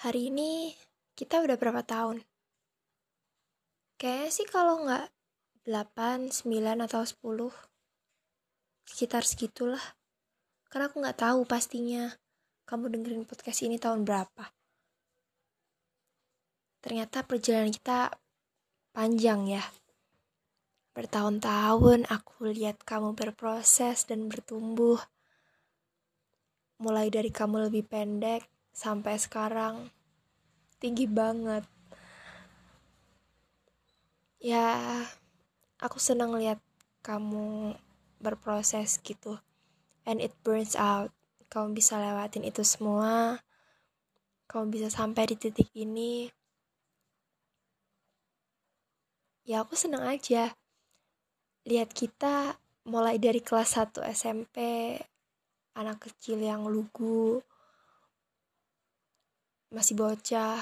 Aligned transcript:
Hari 0.00 0.32
ini 0.32 0.72
kita 1.12 1.44
udah 1.44 1.60
berapa 1.60 1.84
tahun? 1.84 2.24
Kayaknya 4.00 4.30
sih 4.32 4.48
kalau 4.48 4.88
nggak 4.88 5.12
8, 5.68 6.32
9, 6.40 6.88
atau 6.88 7.04
10. 7.04 7.52
Sekitar 8.88 9.28
segitulah. 9.28 10.00
Karena 10.72 10.88
aku 10.88 11.04
nggak 11.04 11.20
tahu 11.20 11.44
pastinya 11.44 12.16
kamu 12.64 12.96
dengerin 12.96 13.28
podcast 13.28 13.60
ini 13.60 13.76
tahun 13.76 14.08
berapa. 14.08 14.48
Ternyata 16.80 17.20
perjalanan 17.28 17.68
kita 17.68 18.08
panjang 18.96 19.52
ya. 19.52 19.64
Bertahun-tahun 20.96 22.08
aku 22.08 22.48
lihat 22.48 22.88
kamu 22.88 23.12
berproses 23.12 24.08
dan 24.08 24.32
bertumbuh. 24.32 24.96
Mulai 26.80 27.12
dari 27.12 27.28
kamu 27.28 27.68
lebih 27.68 27.84
pendek, 27.84 28.48
sampai 28.70 29.18
sekarang 29.20 29.90
tinggi 30.80 31.04
banget. 31.04 31.62
Ya, 34.40 35.04
aku 35.76 36.00
senang 36.00 36.32
lihat 36.40 36.56
kamu 37.04 37.76
berproses 38.20 38.96
gitu. 39.04 39.36
And 40.08 40.20
it 40.20 40.32
burns 40.40 40.72
out. 40.76 41.12
Kamu 41.52 41.76
bisa 41.76 42.00
lewatin 42.00 42.48
itu 42.48 42.64
semua. 42.64 43.44
Kamu 44.48 44.72
bisa 44.72 44.88
sampai 44.88 45.28
di 45.28 45.36
titik 45.36 45.68
ini. 45.76 46.32
Ya, 49.44 49.60
aku 49.60 49.76
senang 49.76 50.06
aja. 50.08 50.56
Lihat 51.68 51.92
kita 51.92 52.56
mulai 52.88 53.20
dari 53.20 53.44
kelas 53.44 53.76
1 53.76 54.00
SMP, 54.08 54.96
anak 55.76 56.08
kecil 56.08 56.40
yang 56.40 56.64
lugu, 56.64 57.44
masih 59.70 59.94
bocah. 59.96 60.60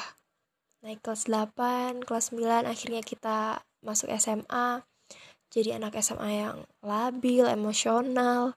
Naik 0.85 1.03
kelas 1.03 1.27
8 1.27 2.07
kelas 2.07 2.31
9 2.31 2.71
akhirnya 2.71 3.03
kita 3.03 3.67
masuk 3.83 4.13
SMA 4.15 4.87
jadi 5.49 5.81
anak 5.81 5.97
SMA 6.05 6.31
yang 6.45 6.57
labil 6.85 7.49
emosional. 7.49 8.55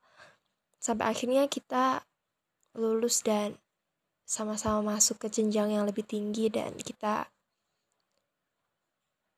Sampai 0.78 1.08
akhirnya 1.08 1.48
kita 1.48 2.04
lulus 2.76 3.24
dan 3.24 3.56
sama-sama 4.28 4.96
masuk 4.96 5.24
ke 5.24 5.28
jenjang 5.32 5.72
yang 5.72 5.84
lebih 5.88 6.04
tinggi 6.04 6.48
dan 6.52 6.76
kita 6.80 7.32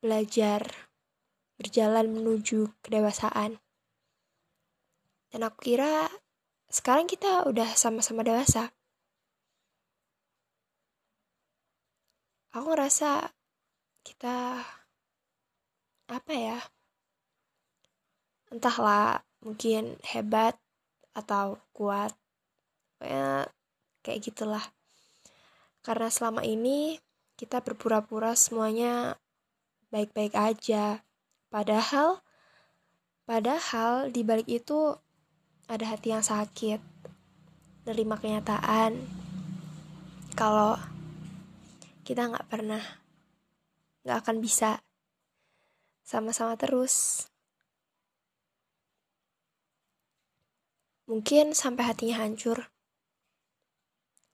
belajar 0.02 0.66
berjalan 1.58 2.10
menuju 2.10 2.74
kedewasaan. 2.82 3.62
Dan 5.30 5.40
aku 5.46 5.74
kira 5.74 6.10
sekarang 6.70 7.06
kita 7.06 7.46
udah 7.46 7.74
sama-sama 7.78 8.26
dewasa 8.26 8.74
aku 12.54 12.66
ngerasa 12.70 13.34
kita 14.06 14.62
apa 16.06 16.34
ya 16.38 16.60
entahlah 18.54 19.26
mungkin 19.42 19.98
hebat 20.06 20.54
atau 21.18 21.58
kuat 21.74 22.14
kayak 23.02 23.50
kayak 24.06 24.22
gitulah. 24.22 24.66
Karena 25.82 26.08
selama 26.14 26.46
ini 26.46 27.02
kita 27.36 27.60
berpura-pura 27.66 28.38
semuanya 28.38 29.18
baik-baik 29.90 30.38
aja. 30.38 31.02
Padahal 31.50 32.22
padahal 33.26 34.14
di 34.14 34.22
balik 34.22 34.48
itu 34.48 34.94
ada 35.66 35.86
hati 35.90 36.14
yang 36.14 36.24
sakit 36.24 36.80
nerima 37.90 38.16
kenyataan. 38.16 39.02
Kalau 40.38 40.80
kita 42.04 42.28
nggak 42.30 42.48
pernah 42.52 42.84
nggak 44.04 44.18
akan 44.20 44.38
bisa 44.44 44.84
sama-sama 46.04 46.60
terus. 46.60 47.26
Mungkin 51.08 51.56
sampai 51.56 51.84
hatinya 51.88 52.24
hancur. 52.24 52.68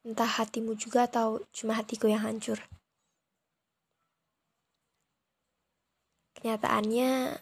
Entah 0.02 0.30
hatimu 0.30 0.74
juga 0.74 1.06
atau 1.06 1.46
cuma 1.54 1.78
hatiku 1.78 2.10
yang 2.10 2.26
hancur. 2.26 2.58
Kenyataannya 6.38 7.38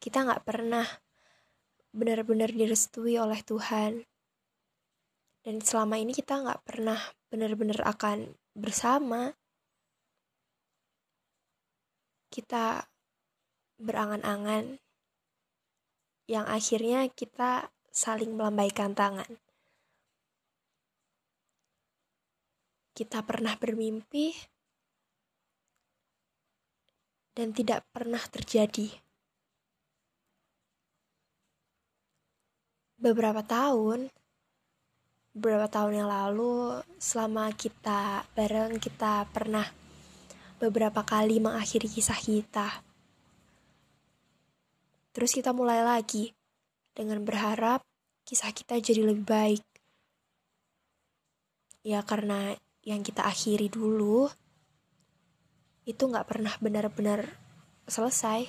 kita 0.00 0.22
nggak 0.24 0.44
pernah 0.46 0.86
benar-benar 1.92 2.52
direstui 2.52 3.16
oleh 3.16 3.40
Tuhan. 3.44 4.04
Dan 5.44 5.62
selama 5.62 6.00
ini 6.00 6.12
kita 6.16 6.40
nggak 6.40 6.62
pernah 6.64 7.00
benar-benar 7.28 7.84
akan 7.84 8.32
bersama 8.54 9.34
kita 12.36 12.84
berangan-angan 13.80 14.76
yang 16.28 16.44
akhirnya 16.44 17.08
kita 17.08 17.72
saling 17.88 18.36
melambaikan 18.36 18.92
tangan. 18.92 19.40
Kita 22.92 23.24
pernah 23.24 23.56
bermimpi 23.56 24.36
dan 27.32 27.56
tidak 27.56 27.88
pernah 27.88 28.20
terjadi. 28.20 28.92
Beberapa 33.00 33.40
tahun, 33.40 34.12
beberapa 35.32 35.72
tahun 35.72 36.04
yang 36.04 36.08
lalu, 36.12 36.84
selama 37.00 37.48
kita 37.56 38.28
bareng, 38.36 38.76
kita 38.76 39.24
pernah 39.32 39.85
beberapa 40.56 41.04
kali 41.04 41.40
mengakhiri 41.40 41.88
kisah 41.88 42.16
kita. 42.16 42.84
Terus 45.12 45.32
kita 45.32 45.56
mulai 45.56 45.80
lagi 45.80 46.32
dengan 46.92 47.20
berharap 47.24 47.84
kisah 48.28 48.52
kita 48.52 48.76
jadi 48.80 49.04
lebih 49.04 49.24
baik. 49.24 49.64
Ya 51.86 52.02
karena 52.02 52.56
yang 52.84 53.00
kita 53.00 53.24
akhiri 53.24 53.72
dulu 53.72 54.28
itu 55.86 56.02
nggak 56.02 56.26
pernah 56.26 56.52
benar-benar 56.58 57.30
selesai. 57.86 58.44